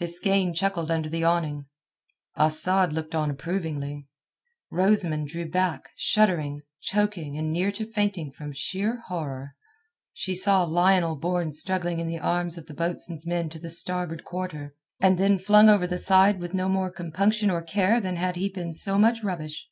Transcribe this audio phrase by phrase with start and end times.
[0.00, 1.66] Biskaine chuckled under the awning,
[2.36, 4.08] Asad looked on approvingly,
[4.72, 9.54] Rosamund drew back, shuddering, choking, and near to fainting from sheer horror.
[10.12, 14.24] She saw Lionel borne struggling in the arms of the boatswain's men to the starboard
[14.24, 18.48] quarter, and flung over the side with no more compunction or care than had he
[18.48, 19.68] been so much rubbish.